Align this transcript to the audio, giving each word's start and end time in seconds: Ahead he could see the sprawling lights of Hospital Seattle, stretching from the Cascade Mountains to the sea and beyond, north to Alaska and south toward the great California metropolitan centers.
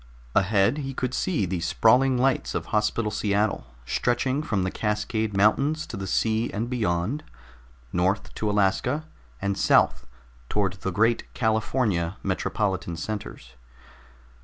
Ahead 0.33 0.79
he 0.79 0.95
could 0.95 1.13
see 1.13 1.45
the 1.45 1.59
sprawling 1.59 2.17
lights 2.17 2.55
of 2.55 2.65
Hospital 2.73 3.11
Seattle, 3.11 3.67
stretching 3.85 4.41
from 4.41 4.63
the 4.63 4.71
Cascade 4.71 5.37
Mountains 5.37 5.85
to 5.85 5.95
the 5.95 6.07
sea 6.07 6.51
and 6.51 6.71
beyond, 6.71 7.23
north 7.93 8.33
to 8.33 8.49
Alaska 8.49 9.05
and 9.43 9.55
south 9.55 10.07
toward 10.49 10.73
the 10.81 10.89
great 10.91 11.31
California 11.35 12.17
metropolitan 12.23 12.97
centers. 12.97 13.51